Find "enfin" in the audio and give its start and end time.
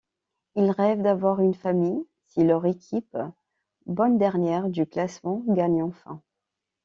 5.83-6.23